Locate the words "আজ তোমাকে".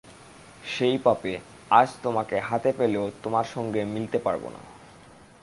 1.69-2.39